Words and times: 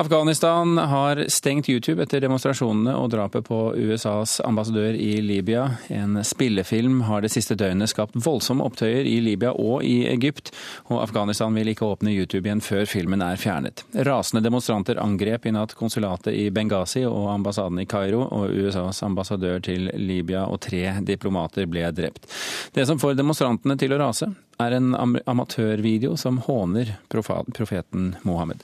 Afghanistan 0.00 0.78
har 0.78 1.24
stengt 1.28 1.68
YouTube 1.68 2.04
etter 2.04 2.20
demonstrasjonene 2.22 2.92
og 2.94 3.08
drapet 3.10 3.48
på 3.48 3.56
USAs 3.74 4.36
ambassadør 4.46 4.94
i 4.94 5.16
Libya. 5.18 5.64
En 5.90 6.20
spillefilm 6.22 7.00
har 7.08 7.24
det 7.24 7.32
siste 7.34 7.56
døgnet 7.58 7.90
skapt 7.90 8.14
voldsomme 8.14 8.62
opptøyer 8.62 9.08
i 9.10 9.16
Libya 9.26 9.50
og 9.58 9.82
i 9.82 10.04
Egypt, 10.06 10.52
og 10.86 11.02
Afghanistan 11.02 11.58
vil 11.58 11.72
ikke 11.72 11.88
åpne 11.88 12.14
YouTube 12.14 12.46
igjen 12.46 12.62
før 12.62 12.86
filmen 12.86 13.26
er 13.26 13.42
fjernet. 13.42 13.82
Rasende 14.06 14.44
demonstranter 14.46 15.02
angrep 15.02 15.50
i 15.50 15.56
natt 15.58 15.74
konsulatet 15.74 16.30
i 16.30 16.46
Benghazi 16.54 17.02
og 17.02 17.32
ambassaden 17.34 17.82
i 17.82 17.88
Kairo, 17.90 18.22
og 18.22 18.54
USAs 18.54 19.02
ambassadør 19.02 19.58
til 19.66 19.90
Libya 19.98 20.46
og 20.46 20.62
tre 20.70 20.94
diplomater 21.02 21.66
ble 21.66 21.90
drept. 21.90 22.30
Det 22.70 22.86
som 22.86 23.02
får 23.02 23.18
demonstrantene 23.18 23.74
til 23.74 23.98
å 23.98 24.02
rase, 24.06 24.30
er 24.62 24.78
en 24.78 24.94
amatørvideo 24.94 26.14
som 26.14 26.38
håner 26.46 27.00
profeten 27.10 28.12
Mohammed. 28.22 28.62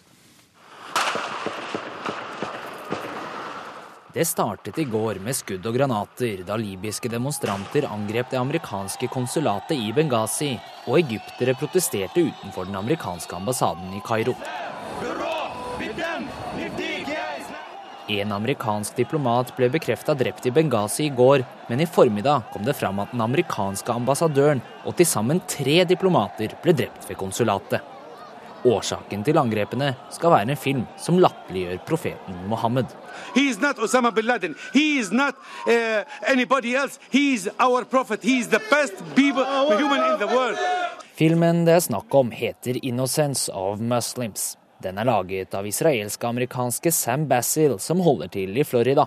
Det 4.14 4.24
startet 4.24 4.78
i 4.78 4.84
går 4.84 5.18
med 5.18 5.34
skudd 5.34 5.64
og 5.66 5.74
granater 5.74 6.44
da 6.46 6.54
libyske 6.54 7.10
demonstranter 7.10 7.88
angrep 7.90 8.28
det 8.30 8.38
amerikanske 8.38 9.08
konsulatet 9.10 9.74
i 9.74 9.90
Benghazi, 9.96 10.52
og 10.86 11.00
egyptere 11.00 11.56
protesterte 11.58 12.22
utenfor 12.22 12.68
den 12.68 12.78
amerikanske 12.78 13.34
ambassaden 13.34 13.90
i 13.98 14.02
Kairo. 14.06 14.36
En 18.14 18.36
amerikansk 18.38 19.02
diplomat 19.02 19.50
ble 19.58 19.72
bekrefta 19.74 20.14
drept 20.14 20.46
i 20.46 20.54
Benghazi 20.54 21.08
i 21.08 21.14
går, 21.22 21.42
men 21.66 21.82
i 21.82 21.90
formiddag 21.90 22.46
kom 22.52 22.62
det 22.62 22.78
fram 22.78 23.02
at 23.02 23.10
den 23.10 23.26
amerikanske 23.26 23.98
ambassadøren 23.98 24.62
og 24.84 24.94
til 24.94 25.10
sammen 25.10 25.42
tre 25.50 25.80
diplomater 25.90 26.54
ble 26.62 26.78
drept 26.84 27.10
ved 27.10 27.18
konsulatet. 27.18 27.82
Årsaken 28.64 29.26
til 29.26 29.42
angrepene 29.42 29.96
skal 30.14 30.38
være 30.38 30.54
en 30.54 30.60
film 30.68 30.86
som 30.94 31.18
latterliggjør 31.18 31.33
profeten 31.86 32.48
Mohammed. 32.48 32.86
Osama 33.82 34.10
bin 34.10 34.26
Laden. 34.26 34.54
He 34.72 34.98
is 34.98 35.12
not 35.12 35.34
anybody 36.26 36.74
else. 36.74 36.98
He 37.10 37.34
is 37.34 37.48
our 37.58 37.84
prophet. 37.84 38.22
He 38.22 38.38
is 38.38 38.48
the 38.48 38.60
best 38.70 38.94
people, 39.14 39.44
human 39.78 40.12
in 40.12 40.18
the 40.18 40.26
world. 40.26 40.58
Filmen 41.14 41.64
det 41.64 41.74
er 41.74 41.80
snakk 41.80 42.14
om, 42.14 42.30
heter 42.30 42.74
'Innocence 42.74 43.52
of 43.52 43.78
Muslims'. 43.80 44.56
Den 44.82 44.98
er 44.98 45.04
laget 45.04 45.54
av 45.54 45.66
israelsk-amerikanske 45.66 46.92
Sam 46.92 47.28
Basil, 47.28 47.78
som 47.78 48.00
holder 48.00 48.28
til 48.28 48.58
i 48.58 48.64
Florida. 48.64 49.06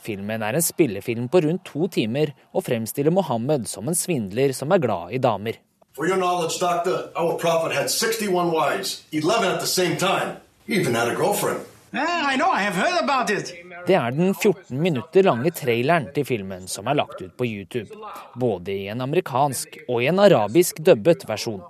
Filmen 0.00 0.42
er 0.42 0.54
en 0.54 0.62
spillefilm 0.62 1.28
på 1.28 1.40
rundt 1.40 1.64
to 1.64 1.86
timer 1.88 2.34
og 2.54 2.64
fremstiller 2.64 3.10
Mohammed 3.10 3.68
som 3.68 3.88
en 3.88 3.94
svindler 3.94 4.52
som 4.52 4.72
er 4.72 4.78
glad 4.78 5.12
i 5.12 5.18
damer. 5.18 5.52
For 5.94 6.06
your 6.06 6.16
knowledge, 6.16 6.58
doctor, 6.60 7.10
our 7.16 7.38
prophet 7.38 7.72
had 7.76 7.88
61 7.88 8.52
wives, 8.52 9.04
11 9.12 9.44
at 9.44 9.60
the 9.60 9.66
same 9.66 9.96
time. 9.96 10.36
He 10.68 10.74
even 10.74 10.94
had 10.94 11.08
a 11.08 11.14
girlfriend. 11.14 11.60
I 11.92 12.36
know, 12.36 12.50
I 12.50 12.60
have 12.60 12.74
heard 12.74 13.02
about 13.02 13.30
it. 13.30 13.54
Det 13.86 13.94
er 13.94 14.10
den 14.10 14.34
14 14.34 14.82
minutter 14.82 15.22
lange 15.24 15.50
traileren 15.50 16.10
til 16.12 16.26
filmen 16.28 16.66
som 16.68 16.90
er 16.92 16.98
lagt 16.98 17.22
ut 17.22 17.32
på 17.36 17.46
YouTube. 17.46 17.88
Både 18.36 18.74
i 18.74 18.88
en 18.92 19.00
amerikansk 19.00 19.78
og 19.86 20.02
i 20.02 20.10
en 20.10 20.20
arabisk 20.20 20.82
dubbet 20.84 21.24
versjon. 21.28 21.62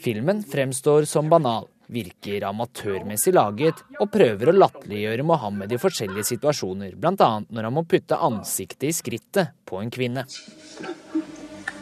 Filmen 0.00 0.40
fremstår 0.48 1.04
som 1.04 1.28
banal, 1.28 1.68
virker 1.92 2.46
amatørmessig 2.48 3.34
laget 3.36 3.82
og 4.00 4.08
prøver 4.16 4.48
å 4.48 4.56
latterliggjøre 4.56 5.28
Mohammed 5.28 5.74
i 5.76 5.80
forskjellige 5.82 6.30
situasjoner, 6.30 6.96
bl.a. 6.96 7.30
når 7.44 7.68
han 7.68 7.76
må 7.76 7.84
putte 7.84 8.16
ansiktet 8.16 8.88
i 8.88 8.94
skrittet 8.96 9.52
på 9.68 9.82
en 9.82 9.92
kvinne. 9.92 10.24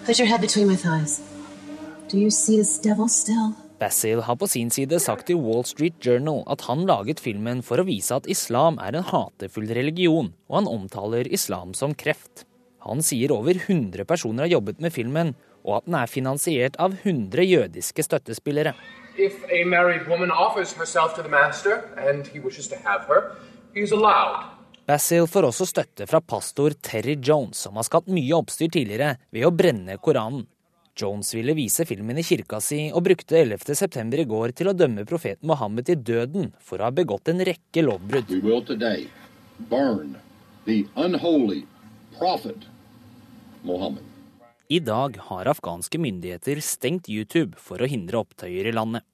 Put 0.02 0.18
your 0.18 0.26
head 0.26 0.40
between 0.40 0.66
my 0.66 0.74
thighs. 0.74 1.20
Basil 3.78 4.22
har 4.24 4.36
på 4.40 4.46
sin 4.48 4.70
side 4.72 4.96
sagt 5.04 5.26
til 5.28 5.36
Wall 5.44 5.64
Street 5.68 5.98
Journal 6.00 6.40
at 6.48 6.62
han 6.64 6.86
laget 6.88 7.20
filmen 7.20 7.60
for 7.64 7.82
å 7.82 7.84
vise 7.84 8.16
at 8.16 8.28
islam 8.32 8.78
er 8.80 8.96
en 8.96 9.04
hatefull 9.04 9.68
religion, 9.76 10.30
og 10.48 10.62
han 10.62 10.70
omtaler 10.70 11.28
islam 11.28 11.74
som 11.76 11.92
kreft. 11.92 12.46
Han 12.86 13.04
sier 13.04 13.34
over 13.34 13.58
100 13.58 14.08
personer 14.08 14.46
har 14.46 14.54
jobbet 14.54 14.80
med 14.80 14.94
filmen, 14.94 15.34
og 15.66 15.80
at 15.80 15.90
den 15.90 15.98
er 16.00 16.08
finansiert 16.08 16.80
av 16.80 16.96
100 17.02 17.44
jødiske 17.44 18.06
støttespillere. 18.06 18.72
If 19.18 19.44
a 19.52 19.64
married 19.68 20.08
woman 20.08 20.30
offers 20.30 20.72
herself 20.72 21.14
to 21.16 21.22
the 21.22 21.32
master 21.32 21.84
and 22.00 22.26
he 22.32 22.40
wishes 22.40 22.68
to 22.68 22.80
have 22.84 23.04
her, 23.08 23.36
he 23.74 23.84
is 23.84 23.92
allowed. 23.92 24.56
Basil 24.86 25.26
får 25.28 25.50
også 25.50 25.66
støtte 25.68 26.06
fra 26.06 26.20
pastor 26.22 26.72
Terry 26.80 27.18
Jones, 27.20 27.58
som 27.58 27.76
har 27.76 27.84
skapt 27.84 28.08
mye 28.08 28.36
oppstyr 28.38 28.70
tidligere 28.70 29.16
ved 29.34 29.44
å 29.44 29.52
brenne 29.52 29.98
Koranen. 29.98 30.46
Jones 30.96 31.34
ville 31.34 31.52
vise 31.54 31.84
filmen 31.84 32.18
i 32.18 32.24
kirka 32.24 32.60
si, 32.64 32.86
og 32.88 33.04
brukte 33.04 33.36
11.9. 33.42 34.16
i 34.16 34.24
går 34.24 34.54
til 34.56 34.70
å 34.70 34.76
dømme 34.76 35.04
profeten 35.08 35.48
Mohammed 35.50 35.90
til 35.90 36.00
døden 36.00 36.52
for 36.56 36.80
å 36.80 36.88
ha 36.88 36.94
begått 36.94 37.28
en 37.28 37.42
rekke 37.44 37.84
lovbrudd. 37.84 38.32
I 44.66 44.80
dag 44.82 45.18
har 45.28 45.52
afghanske 45.52 46.00
myndigheter 46.00 46.60
stengt 46.64 47.10
YouTube 47.12 47.60
for 47.60 47.82
å 47.82 47.90
hindre 47.90 48.24
opptøyer 48.24 48.70
i 48.70 48.74
landet. 48.74 49.04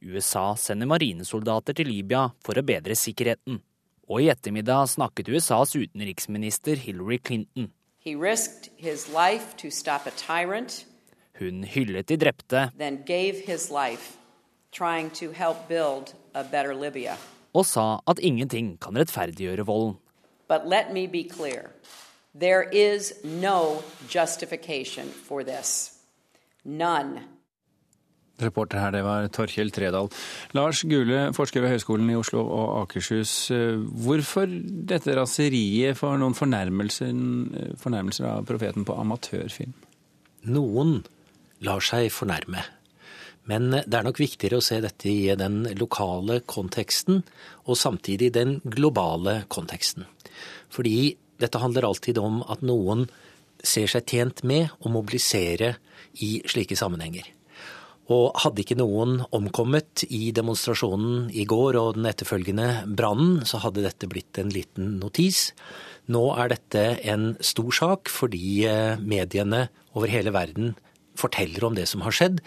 USA 0.00 0.54
sender 0.56 0.88
marinesoldater 0.88 1.76
til 1.76 1.92
Libya 1.92 2.30
for 2.40 2.56
å 2.56 2.64
bedre 2.64 2.96
sikkerheten. 2.96 3.60
Og 4.08 4.24
i 4.24 4.30
ettermiddag 4.32 4.88
snakket 4.96 5.28
USAs 5.28 5.76
utenriksminister 5.76 6.80
Hillary 6.80 7.20
Clinton. 7.20 7.68
He 8.00 8.16
risked 8.16 8.70
his 8.78 9.12
life 9.12 9.54
to 9.58 9.70
stop 9.70 10.06
a 10.08 10.10
tyrant 10.16 10.86
hun 11.40 11.64
hyllet 11.64 12.08
de 12.08 12.16
drepte 12.20 12.68
og 17.50 17.66
sa 17.66 17.86
at 18.06 18.20
ingenting 18.22 18.76
kan 18.78 18.96
rettferdiggjøre 18.96 19.66
volden. 19.66 19.96
But 20.48 20.66
let 20.66 20.92
me 20.92 21.06
be 21.06 21.24
clear. 21.24 21.70
There 22.34 22.62
is 22.72 23.12
no 23.24 23.82
justification 24.08 25.08
for 25.08 25.42
this. 25.42 25.98
None. 26.64 27.20
Reporter 28.40 28.78
her, 28.78 28.90
det 28.90 29.02
var 29.04 29.26
Torkjell 29.28 29.70
Tredal. 29.70 30.08
Lars 30.56 30.82
Gule, 30.82 31.32
forsker 31.36 31.60
ved 31.60 31.74
Høgskolen 31.74 32.10
i 32.10 32.16
Oslo 32.16 32.40
og 32.46 32.82
Akershus. 32.82 33.50
Hvorfor 34.04 34.46
dette 34.88 35.16
raseriet 35.18 35.98
for 35.98 36.16
noen 36.16 36.34
fornærmelser, 36.34 37.12
fornærmelser 37.82 38.30
av 38.30 38.46
profeten 38.48 38.86
på 38.88 38.96
amatørfilm? 38.96 39.74
Noen 40.48 41.02
lar 41.64 41.84
seg 41.84 42.10
fornærme. 42.14 42.64
Men 43.48 43.72
det 43.72 43.96
er 43.96 44.04
nok 44.06 44.20
viktigere 44.20 44.60
å 44.60 44.64
se 44.64 44.78
dette 44.84 45.08
i 45.08 45.32
den 45.38 45.64
lokale 45.80 46.40
konteksten, 46.48 47.22
og 47.66 47.78
samtidig 47.80 48.30
den 48.36 48.58
globale 48.62 49.42
konteksten. 49.52 50.06
Fordi 50.70 51.16
dette 51.40 51.60
handler 51.62 51.88
alltid 51.88 52.20
om 52.20 52.42
at 52.52 52.62
noen 52.62 53.08
ser 53.64 53.90
seg 53.90 54.06
tjent 54.08 54.44
med 54.46 54.70
å 54.80 54.92
mobilisere 54.92 55.74
i 56.24 56.38
slike 56.48 56.76
sammenhenger. 56.78 57.26
Og 58.10 58.34
hadde 58.42 58.64
ikke 58.64 58.78
noen 58.78 59.20
omkommet 59.36 60.02
i 60.10 60.32
demonstrasjonen 60.34 61.28
i 61.30 61.44
går 61.48 61.78
og 61.78 61.94
den 61.98 62.08
etterfølgende 62.10 62.68
brannen, 62.98 63.44
så 63.46 63.60
hadde 63.62 63.84
dette 63.84 64.08
blitt 64.10 64.40
en 64.42 64.50
liten 64.50 64.96
notis. 64.98 65.50
Nå 66.10 66.24
er 66.34 66.50
dette 66.50 66.84
en 67.12 67.32
stor 67.44 67.70
sak 67.76 68.10
fordi 68.10 68.64
eh, 68.66 68.98
mediene 68.98 69.68
over 69.94 70.10
hele 70.10 70.34
verden 70.34 70.74
forteller 71.18 71.64
om 71.66 71.78
det 71.78 71.88
som 71.90 72.04
har 72.06 72.14
skjedd. 72.14 72.40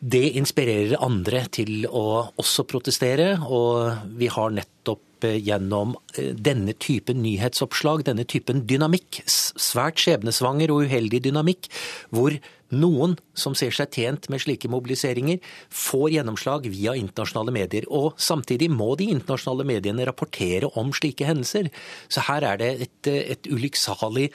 Det 0.00 0.30
inspirerer 0.40 1.00
andre 1.04 1.42
til 1.52 1.84
å 1.84 2.32
også 2.40 2.64
protestere, 2.68 3.34
og 3.44 4.14
vi 4.16 4.30
har 4.32 4.54
nettopp 4.56 5.26
eh, 5.28 5.36
gjennom 5.44 5.92
eh, 6.14 6.30
denne 6.32 6.72
typen 6.80 7.20
nyhetsoppslag, 7.20 8.06
denne 8.06 8.24
typen 8.24 8.62
dynamikk, 8.64 9.20
svært 9.28 10.00
skjebnesvanger 10.00 10.72
og 10.72 10.88
uheldig 10.88 11.20
dynamikk, 11.26 11.68
hvor 12.16 12.38
noen 12.72 13.18
som 13.36 13.52
ser 13.58 13.74
seg 13.76 13.92
tjent 13.92 14.30
med 14.32 14.40
slike 14.40 14.70
mobiliseringer, 14.72 15.42
får 15.68 16.14
gjennomslag 16.14 16.70
via 16.72 16.96
internasjonale 16.96 17.52
medier. 17.52 17.84
Og 17.92 18.16
samtidig 18.16 18.70
må 18.72 18.94
de 18.96 19.10
internasjonale 19.12 19.68
mediene 19.68 20.08
rapportere 20.08 20.72
om 20.80 20.94
slike 20.96 21.28
hendelser. 21.28 21.68
Så 22.08 22.24
her 22.30 22.46
er 22.54 22.62
det 22.62 22.72
et, 22.86 23.12
et 23.36 23.52
ulykksalig 23.52 24.30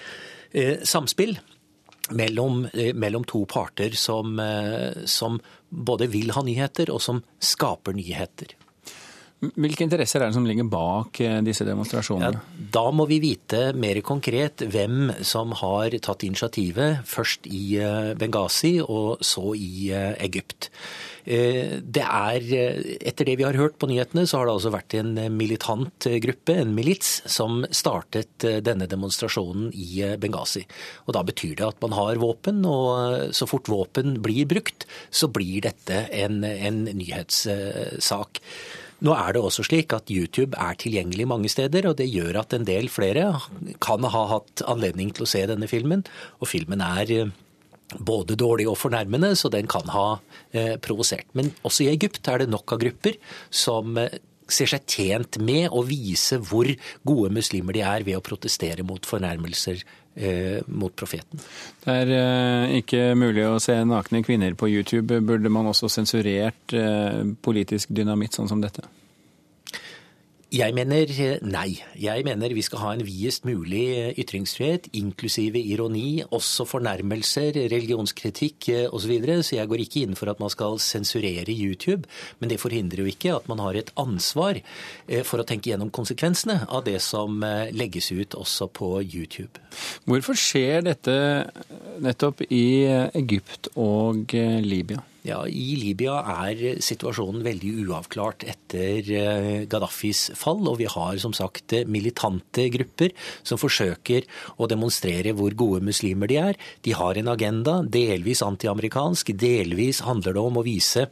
eh, 0.54 0.78
samspill 0.86 1.40
mellom, 2.10 2.68
eh, 2.74 2.94
mellom 2.94 3.24
to 3.24 3.46
parter 3.46 3.96
som, 3.96 4.40
eh, 4.40 5.06
som 5.06 5.40
både 5.69 6.07
vil 6.07 6.31
ha 6.31 6.42
nyheter, 6.42 6.90
og 6.94 7.02
som 7.02 7.24
skaper 7.40 7.94
nyheter. 7.94 8.56
Hvilke 9.54 9.86
interesser 9.86 10.22
er 10.22 10.32
det 10.32 10.38
som 10.38 10.46
ligger 10.48 10.68
bak 10.70 11.20
eh, 11.24 11.40
disse 11.46 11.66
demonstrasjonene? 11.68 12.40
Ja, 12.40 12.68
da 12.76 12.86
må 12.96 13.08
vi 13.10 13.22
vite 13.24 13.70
mer 13.78 14.00
konkret 14.06 14.64
hvem 14.72 15.12
som 15.26 15.54
har 15.62 15.96
tatt 16.04 16.26
initiativet, 16.28 17.04
først 17.10 17.50
i 17.50 17.78
eh, 17.82 18.14
Benghazi 18.20 18.78
og 18.82 19.22
så 19.26 19.54
i 19.58 19.92
eh, 19.94 20.14
Egypt. 20.28 20.72
Det 21.26 22.04
er, 22.06 22.44
Etter 23.02 23.26
det 23.26 23.34
vi 23.40 23.46
har 23.48 23.58
hørt 23.58 23.80
på 23.82 23.88
nyhetene, 23.90 24.28
så 24.30 24.38
har 24.38 24.46
det 24.46 24.52
altså 24.60 24.70
vært 24.76 24.94
en 25.00 25.16
militant 25.34 26.06
gruppe, 26.22 26.54
en 26.54 26.76
milits, 26.78 27.16
som 27.26 27.64
startet 27.74 28.46
denne 28.62 28.86
demonstrasjonen 28.86 29.72
i 29.74 30.04
Benghazi. 30.22 30.62
Og 31.10 31.18
Da 31.18 31.26
betyr 31.26 31.56
det 31.58 31.66
at 31.66 31.82
man 31.82 31.98
har 31.98 32.22
våpen, 32.22 32.62
og 32.70 33.34
så 33.34 33.50
fort 33.50 33.74
våpen 33.74 34.20
blir 34.22 34.46
brukt, 34.54 34.86
så 35.10 35.26
blir 35.26 35.66
dette 35.66 36.04
en, 36.14 36.44
en 36.46 36.84
nyhetssak. 36.94 38.44
Nå 39.06 39.13
er 39.13 39.36
det 39.36 39.42
også 39.44 39.66
slik 39.68 39.94
at 39.94 40.10
YouTube 40.10 40.57
er 40.57 40.78
tilgjengelig 40.81 41.28
mange 41.30 41.50
steder, 41.52 41.90
og 41.90 41.98
det 42.00 42.10
gjør 42.10 42.42
at 42.42 42.56
en 42.57 42.66
del 42.66 42.90
flere 42.90 43.28
kan 43.84 44.06
ha 44.10 44.24
hatt 44.31 44.63
anledning 44.66 45.12
til 45.13 45.28
å 45.28 45.30
se 45.30 45.44
denne 45.50 45.69
filmen. 45.69 46.06
Og 46.42 46.50
filmen 46.50 46.81
er 46.81 47.12
eh, 47.13 47.34
både 48.00 48.38
dårlig 48.40 48.68
og 48.72 48.80
fornærmende, 48.81 49.36
så 49.38 49.52
den 49.54 49.69
kan 49.69 49.92
ha 49.94 50.07
eh, 50.56 50.75
provosert. 50.81 51.28
Men 51.38 51.54
også 51.68 51.86
i 51.86 51.92
Egypt 51.94 52.25
er 52.31 52.42
det 52.42 52.50
nok 52.54 52.74
av 52.74 52.81
grupper 52.81 53.19
som 53.54 54.00
eh, 54.02 54.18
ser 54.48 54.70
seg 54.70 54.86
tjent 54.90 55.40
med 55.42 55.70
å 55.74 55.84
vise 55.88 56.40
hvor 56.44 56.70
gode 57.08 57.32
muslimer 57.34 57.78
de 57.78 57.86
er 57.86 58.06
ved 58.08 58.20
å 58.20 58.26
protestere 58.26 58.86
mot 58.86 59.06
fornærmelser 59.06 59.82
eh, 60.16 60.60
mot 60.68 60.94
profeten. 60.96 61.42
Det 61.84 61.96
er 62.04 62.14
eh, 62.18 62.76
ikke 62.82 63.08
mulig 63.20 63.48
å 63.48 63.58
se 63.64 63.78
nakne 63.88 64.24
kvinner 64.26 64.58
på 64.58 64.70
YouTube. 64.72 65.22
Burde 65.26 65.52
man 65.54 65.72
også 65.72 65.90
sensurert 65.92 66.76
eh, 66.76 67.24
politisk 67.46 67.94
dynamitt 67.96 68.38
sånn 68.38 68.52
som 68.52 68.64
dette? 68.64 68.86
Jeg 70.54 70.76
mener 70.78 71.10
eh, 71.10 71.40
nei. 71.42 71.80
Jeg 71.98 72.22
mener 72.26 72.54
vi 72.54 72.62
skal 72.62 72.82
ha 72.84 72.92
en 72.94 73.02
videst 73.06 73.48
mulig 73.50 73.86
eh, 73.98 74.12
ytringsfrihet, 74.22 74.92
inklusive 74.94 75.58
ironi, 75.58 76.22
også 76.30 76.68
fornærmelser, 76.70 77.58
religionskritikk 77.74 78.70
osv. 78.92 79.06
Så, 79.06 79.10
videre. 79.10 79.40
så 79.44 79.56
jeg 79.58 79.70
går 79.72 79.82
ikke 79.82 80.04
inn 80.06 80.18
for 80.18 80.30
at 80.30 80.40
man 80.42 80.54
skal 80.54 80.78
sensurere 80.82 81.50
YouTube. 81.50 82.06
Men 82.40 82.54
det 82.54 82.60
forhindrer 82.62 83.02
jo 83.02 83.10
ikke 83.10 83.34
at 83.40 83.50
man 83.50 83.64
har 83.64 83.80
et 83.80 83.90
ansvar 83.98 84.62
eh, 84.62 85.26
for 85.26 85.42
å 85.42 85.48
tenke 85.50 85.72
gjennom 85.72 85.90
konsekvensene 85.90 86.62
av 86.70 86.86
det 86.86 87.00
som 87.02 87.42
legges 87.74 88.12
ut 88.14 88.38
også 88.38 88.70
på 88.70 88.92
YouTube. 89.02 89.58
Hvorfor 90.06 90.38
skjer 90.38 90.86
dette 90.86 91.18
nettopp 92.06 92.46
i 92.50 92.86
Egypt 93.18 93.74
og 93.74 94.34
Libya? 94.66 95.02
Ja, 95.25 95.39
I 95.50 95.74
Libya 95.81 96.19
er 96.45 96.83
situasjonen 96.86 97.42
veldig 97.45 97.72
uavklart 97.88 98.44
etter 98.45 99.07
eh, 99.10 99.63
Gaddafis 99.66 100.27
fall. 100.38 100.62
Og 100.69 100.77
vi 100.83 100.86
har 100.92 101.18
som 101.22 101.33
sagt 101.33 101.74
militante 101.89 102.68
grupper 102.75 103.16
som 103.42 103.57
forsøker 103.57 104.27
å 104.62 104.69
demonstrere 104.69 105.33
hvor 105.33 105.57
gode 105.57 105.81
muslimer 105.88 106.30
de 106.30 106.38
er. 106.44 106.62
De 106.86 106.94
har 106.94 107.18
en 107.18 107.33
agenda, 107.33 107.80
delvis 107.81 108.45
antiamerikansk, 108.45 109.33
delvis 109.33 110.04
handler 110.06 110.38
det 110.38 110.45
om 110.45 110.62
å 110.62 110.66
vise 110.68 111.07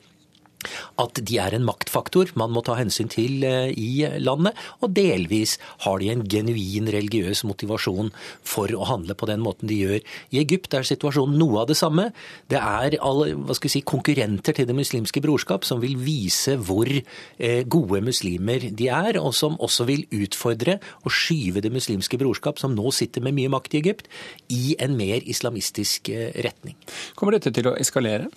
at 1.01 1.21
de 1.21 1.39
er 1.42 1.56
en 1.56 1.65
maktfaktor 1.68 2.33
man 2.39 2.54
må 2.54 2.63
ta 2.65 2.75
hensyn 2.80 3.12
til 3.12 3.44
eh, 3.48 3.71
i 3.74 4.06
landet, 4.21 4.57
og 4.81 4.94
delvis 4.95 5.57
har 5.86 6.00
de 6.01 6.12
en 6.13 6.24
genuin 6.30 6.89
religiøs 6.94 7.44
motivasjon 7.48 8.12
for 8.48 8.71
å 8.74 8.88
handle 8.89 9.15
på 9.18 9.30
den 9.30 9.44
måten 9.44 9.69
de 9.71 9.80
gjør. 9.81 10.00
I 10.33 10.42
Egypt 10.44 10.75
er 10.77 10.88
situasjonen 10.88 11.38
noe 11.39 11.63
av 11.63 11.69
det 11.71 11.77
samme. 11.80 12.10
Det 12.51 12.60
er 12.60 12.98
alle, 13.04 13.57
si, 13.68 13.83
konkurrenter 13.86 14.56
til 14.56 14.68
Det 14.69 14.75
muslimske 14.77 15.21
brorskap 15.24 15.68
som 15.68 15.81
vil 15.83 15.98
vise 16.01 16.56
hvor 16.57 16.89
eh, 16.89 17.63
gode 17.63 18.01
muslimer 18.06 18.69
de 18.71 18.89
er, 18.89 19.19
og 19.21 19.33
som 19.38 19.57
også 19.63 19.88
vil 19.89 20.06
utfordre 20.13 20.80
og 21.04 21.12
skyve 21.13 21.63
Det 21.63 21.74
muslimske 21.74 22.19
brorskap, 22.21 22.62
som 22.62 22.75
nå 22.75 22.92
sitter 22.95 23.24
med 23.24 23.38
mye 23.38 23.51
makt 23.54 23.75
i 23.75 23.83
Egypt, 23.83 24.10
i 24.54 24.75
en 24.83 24.98
mer 24.98 25.24
islamistisk 25.30 26.10
eh, 26.13 26.31
retning. 26.45 26.77
Kommer 27.15 27.38
dette 27.38 27.54
til 27.54 27.69
å 27.69 27.77
eskalere? 27.80 28.31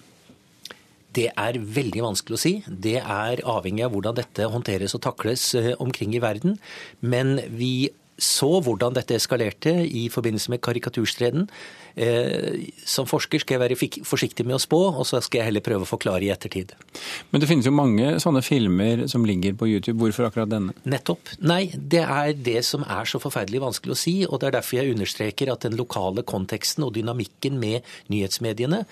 Det 1.16 1.28
er 1.32 1.60
veldig 1.60 2.02
vanskelig 2.04 2.36
å 2.36 2.42
si. 2.42 2.54
Det 2.66 2.98
er 3.00 3.44
avhengig 3.48 3.86
av 3.86 3.94
hvordan 3.94 4.18
dette 4.18 4.50
håndteres 4.52 4.96
og 4.98 5.04
takles 5.06 5.52
eh, 5.58 5.72
omkring 5.82 6.16
i 6.16 6.22
verden. 6.22 6.58
Men 7.00 7.38
vi 7.56 7.88
så 8.16 8.48
hvordan 8.64 8.94
dette 8.96 9.16
eskalerte 9.16 9.72
i 9.84 10.06
forbindelse 10.12 10.52
med 10.52 10.62
karikaturstreden. 10.64 11.50
Eh, 11.96 12.72
som 12.88 13.08
forsker 13.08 13.40
skal 13.40 13.56
jeg 13.56 13.62
være 13.62 14.04
forsiktig 14.08 14.44
med 14.48 14.56
å 14.56 14.60
spå, 14.60 14.80
og 14.96 15.04
så 15.08 15.20
skal 15.24 15.40
jeg 15.40 15.50
heller 15.50 15.64
prøve 15.64 15.86
å 15.86 15.88
forklare 15.88 16.24
i 16.24 16.32
ettertid. 16.32 16.72
Men 17.30 17.42
det 17.42 17.48
finnes 17.50 17.68
jo 17.68 17.74
mange 17.76 18.16
sånne 18.22 18.42
filmer 18.44 19.06
som 19.12 19.24
ligger 19.28 19.56
på 19.56 19.68
YouTube. 19.68 19.98
Hvorfor 20.00 20.28
akkurat 20.28 20.52
denne? 20.52 20.76
Nettopp. 20.88 21.36
Nei, 21.44 21.70
det 21.76 22.04
er 22.04 22.32
det 22.36 22.62
som 22.68 22.84
er 22.88 23.08
så 23.08 23.20
forferdelig 23.22 23.64
vanskelig 23.64 23.96
å 23.96 24.00
si. 24.00 24.16
Og 24.28 24.40
det 24.40 24.50
er 24.50 24.58
derfor 24.58 24.80
jeg 24.80 24.96
understreker 24.96 25.52
at 25.52 25.68
den 25.68 25.76
lokale 25.78 26.24
konteksten 26.26 26.88
og 26.88 26.96
dynamikken 26.96 27.60
med 27.60 27.84
nyhetsmediene 28.12 28.84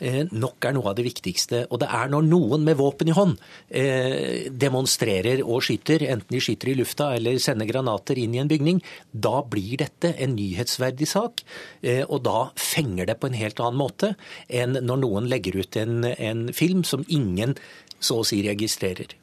nok 0.00 0.64
er 0.68 0.74
noe 0.76 0.90
av 0.90 0.96
det 0.98 1.06
viktigste. 1.06 1.64
Og 1.72 1.82
det 1.82 1.88
er 1.94 2.10
når 2.12 2.26
noen 2.28 2.64
med 2.66 2.78
våpen 2.78 3.10
i 3.10 3.16
hånd 3.16 3.36
eh, 3.68 4.48
demonstrerer 4.50 5.42
og 5.44 5.62
skyter, 5.66 6.04
enten 6.06 6.36
de 6.36 6.42
skyter 6.42 6.72
i 6.72 6.76
lufta 6.78 7.10
eller 7.16 7.40
sender 7.42 7.68
granater 7.70 8.18
inn 8.20 8.36
i 8.36 8.42
en 8.42 8.50
bygning, 8.50 8.82
da 9.12 9.42
blir 9.42 9.78
dette 9.82 10.14
en 10.16 10.36
nyhetsverdig 10.38 11.08
sak. 11.10 11.44
Eh, 11.82 12.04
og 12.06 12.24
da 12.28 12.48
fenger 12.58 13.10
det 13.10 13.18
på 13.20 13.30
en 13.30 13.38
helt 13.38 13.62
annen 13.62 13.80
måte 13.80 14.14
enn 14.48 14.78
når 14.82 15.02
noen 15.04 15.30
legger 15.30 15.58
ut 15.60 15.80
en, 15.80 16.04
en 16.14 16.48
film 16.54 16.84
som 16.86 17.06
ingen 17.08 17.56
så 17.98 18.22
å 18.22 18.26
si 18.26 18.42
registrerer. 18.46 19.16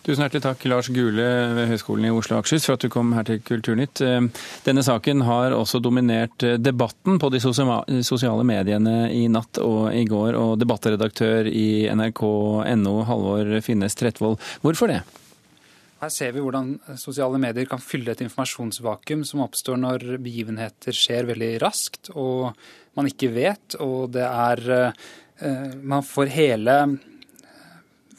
Tusen 0.00 0.24
hjertelig 0.24 0.40
takk, 0.46 0.62
Lars 0.72 0.88
Gule 0.88 1.24
ved 1.52 1.66
Høgskolen 1.68 2.06
i 2.08 2.10
Oslo 2.14 2.38
og 2.38 2.40
Akershus, 2.40 2.64
for 2.64 2.78
at 2.78 2.84
du 2.86 2.88
kom 2.92 3.12
her 3.12 3.26
til 3.28 3.42
Kulturnytt. 3.44 4.00
Eh, 4.00 4.46
denne 4.64 4.84
saken 4.86 5.26
har 5.28 5.52
også 5.52 5.82
dominert 5.84 6.40
eh, 6.46 6.56
debatten 6.56 7.18
på 7.20 7.28
de 7.34 7.40
sosiale 7.42 8.46
mediene 8.48 9.10
i 9.12 9.26
natt 9.28 9.60
og 9.60 9.90
i 9.92 10.06
går. 10.08 10.38
Og 10.40 10.54
debattredaktør 10.62 11.50
i 11.52 11.84
nrk.no, 11.92 12.94
Halvor 13.10 13.52
Finnes 13.66 13.98
Tretvold, 14.00 14.40
hvorfor 14.64 14.88
det? 14.94 15.02
Her 16.00 16.08
ser 16.08 16.32
vi 16.32 16.40
hvordan 16.40 16.78
sosiale 16.96 17.36
medier 17.42 17.68
kan 17.68 17.82
fylle 17.84 18.14
et 18.14 18.22
informasjonsvakuum 18.24 19.26
som 19.28 19.44
oppstår 19.44 19.76
når 19.82 20.06
begivenheter 20.24 20.96
skjer 20.96 21.28
veldig 21.28 21.50
raskt 21.60 22.08
og 22.14 22.54
man 22.96 23.10
ikke 23.10 23.28
vet, 23.34 23.76
og 23.84 24.08
det 24.16 24.24
er 24.24 24.64
eh, 24.80 25.76
Man 25.84 26.04
får 26.04 26.32
hele 26.32 26.74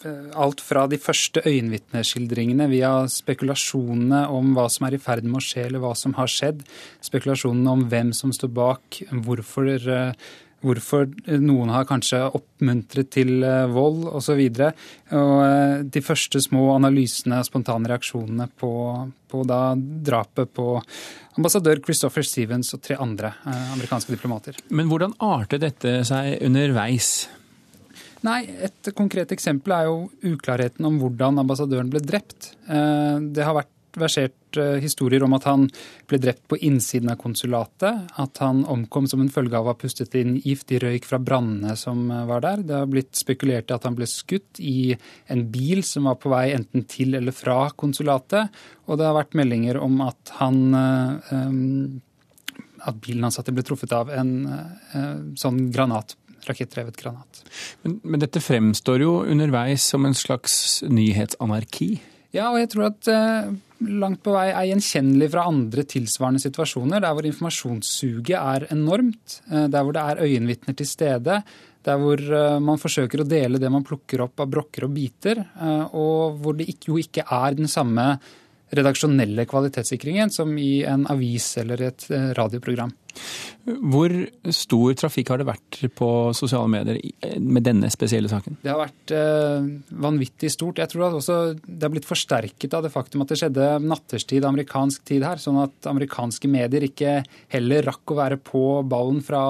alt 0.05 0.61
fra 0.63 0.85
de 0.89 0.99
første 1.01 1.43
øyenvitneskildringene 1.47 2.67
via 2.71 2.91
spekulasjonene 3.11 4.25
om 4.33 4.53
hva 4.57 4.67
som 4.71 4.87
er 4.87 4.97
i 4.97 5.01
ferd 5.01 5.27
med 5.27 5.41
å 5.41 5.45
skje, 5.45 5.67
eller 5.67 5.83
hva 5.83 5.95
som 5.97 6.15
har 6.17 6.31
skjedd, 6.31 6.63
spekulasjonene 7.05 7.75
om 7.75 7.83
hvem 7.91 8.13
som 8.15 8.33
står 8.35 8.53
bak, 8.55 9.01
hvorfor, 9.25 9.69
eh, 9.69 10.29
hvorfor 10.61 11.09
noen 11.41 11.73
har 11.73 11.87
kanskje 11.89 12.21
oppmuntret 12.37 13.11
til 13.13 13.43
eh, 13.47 13.65
vold 13.71 14.07
osv. 14.11 14.41
Og 15.17 15.89
de 15.91 16.05
første 16.05 16.41
små 16.43 16.69
analysene, 16.75 17.41
spontane 17.47 17.91
reaksjonene 17.91 18.47
på, 18.61 18.71
på 19.31 19.43
drapet 19.49 20.53
på 20.53 20.69
ambassadør 21.37 21.83
Christopher 21.85 22.25
Stevens 22.27 22.73
og 22.75 22.81
tre 22.85 22.97
andre 22.99 23.35
amerikanske 23.47 24.13
diplomater. 24.15 24.57
Men 24.69 24.91
hvordan 24.91 25.15
arter 25.23 25.61
dette 25.61 26.01
seg 26.07 26.41
underveis? 26.45 27.29
Nei, 28.27 28.45
Et 28.67 28.93
konkret 28.97 29.31
eksempel 29.33 29.73
er 29.75 29.89
jo 29.89 30.09
uklarheten 30.33 30.85
om 30.85 30.99
hvordan 31.01 31.41
ambassadøren 31.41 31.89
ble 31.89 32.01
drept. 32.05 32.53
Eh, 32.69 33.17
det 33.33 33.45
har 33.45 33.57
vært 33.57 33.97
versert 33.97 34.59
eh, 34.61 34.77
historier 34.79 35.25
om 35.25 35.33
at 35.35 35.47
han 35.49 35.65
ble 36.07 36.19
drept 36.21 36.45
på 36.51 36.59
innsiden 36.63 37.09
av 37.11 37.17
konsulatet. 37.19 38.13
At 38.21 38.37
han 38.43 38.61
omkom 38.69 39.09
som 39.09 39.23
en 39.23 39.33
følge 39.33 39.57
av 39.57 39.65
å 39.65 39.73
ha 39.73 39.79
pustet 39.79 40.13
inn 40.19 40.37
giftig 40.37 40.83
røyk 40.83 41.09
fra 41.09 41.17
brannene 41.17 41.73
som 41.79 42.05
eh, 42.13 42.27
var 42.29 42.45
der. 42.45 42.61
Det 42.67 42.77
har 42.77 42.93
blitt 42.93 43.17
spekulert 43.17 43.73
i 43.73 43.77
at 43.79 43.89
han 43.89 43.97
ble 43.97 44.07
skutt 44.09 44.61
i 44.61 44.93
en 45.33 45.43
bil 45.49 45.81
som 45.87 46.05
var 46.11 46.21
på 46.21 46.31
vei 46.31 46.51
enten 46.53 46.85
til 46.85 47.17
eller 47.17 47.35
fra 47.35 47.71
konsulatet. 47.73 48.53
Og 48.85 49.01
det 49.01 49.09
har 49.09 49.17
vært 49.17 49.37
meldinger 49.41 49.81
om 49.81 49.97
at 50.05 50.37
han 50.37 50.61
at 52.81 52.97
bilen 53.01 53.25
hans 53.25 53.37
ble 53.45 53.63
truffet 53.65 53.93
av 53.93 54.09
en 54.13 54.31
sånn 55.37 55.67
granat 55.73 56.15
rakettdrevet 56.49 56.97
granat. 56.99 57.43
Men, 57.83 57.99
men, 58.03 58.21
dette 58.23 58.43
fremstår 58.43 59.05
jo 59.05 59.17
underveis 59.25 59.85
som 59.93 60.07
en 60.07 60.17
slags 60.17 60.81
nyhetsanarki? 60.87 61.91
Ja, 62.31 62.51
og 62.53 62.61
jeg 62.61 62.69
tror 62.71 62.87
at 62.87 63.09
eh, 63.11 63.49
langt 64.01 64.21
på 64.23 64.35
vei 64.35 64.47
er 64.51 64.69
gjenkjennelig 64.69 65.31
fra 65.33 65.47
andre 65.49 65.83
tilsvarende 65.89 66.43
situasjoner, 66.43 67.03
der 67.03 67.17
hvor 67.17 67.27
informasjonssuget 67.27 68.37
er 68.37 68.69
enormt, 68.71 69.41
eh, 69.51 69.67
der 69.71 69.83
hvor 69.83 69.97
det 69.97 70.05
er 70.05 70.23
øyenvitner 70.27 70.77
til 70.79 70.87
stede, 70.87 71.41
der 71.85 71.97
hvor 72.01 72.21
eh, 72.21 72.59
man 72.63 72.79
forsøker 72.81 73.23
å 73.23 73.27
dele 73.27 73.61
det 73.61 73.71
man 73.73 73.85
plukker 73.85 74.23
opp 74.27 74.43
av 74.43 74.51
brokker 74.51 74.87
og 74.87 74.95
biter, 74.95 75.41
eh, 75.41 75.83
og 75.97 76.39
hvor 76.41 76.57
det 76.57 76.69
ikke, 76.71 76.91
jo 76.93 77.01
ikke 77.01 77.25
er 77.25 77.57
den 77.57 77.71
samme 77.71 78.13
redaksjonelle 78.71 79.45
kvalitetssikringen 79.49 80.31
som 80.31 80.53
i 80.57 80.83
en 80.87 81.03
avis 81.11 81.49
eller 81.61 81.87
et 81.89 82.07
eh, 82.13 82.31
radioprogram. 82.37 82.93
Hvor 83.61 84.13
stor 84.49 84.95
trafikk 84.97 85.29
har 85.29 85.41
det 85.41 85.45
vært 85.45 85.77
på 85.97 86.09
sosiale 86.33 86.69
medier 86.71 86.97
med 87.37 87.65
denne 87.67 87.91
spesielle 87.93 88.31
saken? 88.31 88.57
Det 88.63 88.71
har 88.71 88.79
vært 88.79 89.13
eh, 89.13 89.67
vanvittig 90.01 90.49
stort. 90.53 90.81
Jeg 90.81 90.89
tror 90.89 91.07
at 91.07 91.17
også 91.19 91.37
det 91.61 91.85
har 91.85 91.93
blitt 91.93 92.09
forsterket 92.09 92.73
av 92.73 92.85
det 92.85 92.93
faktum 92.93 93.21
at 93.21 93.31
det 93.31 93.37
skjedde 93.41 93.69
natterstid 93.85 94.47
amerikansk 94.47 95.05
tid 95.07 95.27
her, 95.27 95.41
sånn 95.41 95.61
at 95.61 95.89
amerikanske 95.91 96.49
medier 96.51 96.87
ikke 96.87 97.19
heller 97.53 97.85
rakk 97.91 98.13
å 98.13 98.19
være 98.23 98.41
på 98.41 98.65
ballen 98.89 99.21
fra, 99.25 99.43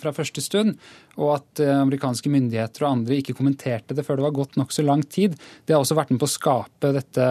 fra 0.00 0.14
første 0.16 0.42
stund. 0.42 0.74
Og 1.16 1.36
at 1.38 1.62
eh, 1.64 1.72
amerikanske 1.72 2.30
myndigheter 2.32 2.84
og 2.84 2.90
andre 2.90 3.20
ikke 3.20 3.36
kommenterte 3.38 3.96
det 3.96 4.04
før 4.04 4.18
det 4.18 4.26
var 4.26 4.36
gått 4.36 4.58
nokså 4.60 4.84
lang 4.84 5.06
tid. 5.06 5.38
Det 5.64 5.76
har 5.76 5.84
også 5.84 5.96
vært 5.96 6.12
med 6.12 6.20
på 6.20 6.28
å 6.28 6.34
skape 6.34 6.92
dette 6.96 7.28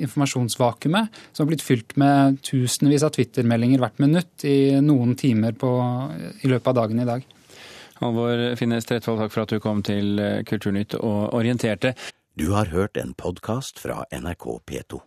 informasjonsvakuumet, 0.00 1.20
som 1.32 1.44
har 1.44 1.50
blitt 1.50 1.64
fylt 1.64 1.96
med 2.00 2.38
tusenvis 2.46 3.04
av 3.04 3.12
Twitter-meldinger 3.16 3.82
hvert 3.82 4.00
minutt 4.02 4.46
i 4.46 4.78
noen 4.90 5.16
timer 5.18 5.56
på, 5.58 5.70
i 6.42 6.50
løpet 6.50 6.72
av 6.72 6.80
dagen 6.82 7.02
i 7.02 7.08
dag. 7.08 7.26
Halvor 8.00 8.46
Finnes 8.56 8.88
Tretvold, 8.88 9.20
takk 9.24 9.34
for 9.34 9.44
at 9.44 9.52
du 9.52 9.60
kom 9.62 9.84
til 9.86 10.20
Kulturnytt 10.48 10.96
og 11.00 11.34
orienterte. 11.36 11.94
Du 12.38 12.50
har 12.54 12.70
hørt 12.72 12.96
en 12.96 13.14
podkast 13.18 13.82
fra 13.82 14.04
NRK 14.14 14.46
P2. 14.66 15.02